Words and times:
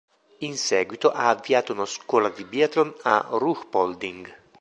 In 0.39 0.57
seguito 0.57 1.11
ha 1.11 1.29
avviato 1.29 1.73
una 1.73 1.85
scuola 1.85 2.29
di 2.29 2.43
biathlon 2.43 2.91
a 3.03 3.23
Ruhpolding. 3.33 4.35